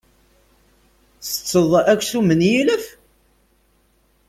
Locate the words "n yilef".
2.39-2.85